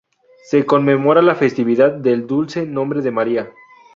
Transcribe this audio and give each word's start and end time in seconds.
Se 0.49 0.65
conmemora 0.65 1.21
la 1.21 1.35
Festividad 1.35 1.91
del 1.91 2.25
Dulce 2.25 2.65
Nombre 2.65 3.03
de 3.03 3.11
María. 3.11 3.51